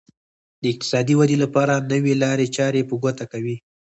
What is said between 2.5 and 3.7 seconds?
چارې په ګوته کوي.